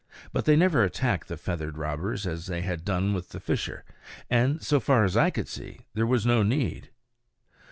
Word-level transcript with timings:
But 0.33 0.45
they 0.45 0.55
never 0.55 0.81
attacked 0.83 1.27
the 1.27 1.37
feathered 1.37 1.77
robbers, 1.77 2.25
as 2.25 2.47
they 2.47 2.61
had 2.61 2.83
done 2.83 3.13
with 3.13 3.29
the 3.29 3.39
fisher, 3.39 3.85
and, 4.31 4.59
so 4.59 4.79
far 4.79 5.03
as 5.03 5.15
I 5.15 5.29
could 5.29 5.47
see, 5.47 5.81
there 5.93 6.07
was 6.07 6.25
no 6.25 6.41
need. 6.41 6.89